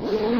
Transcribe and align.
Yeah. 0.00 0.31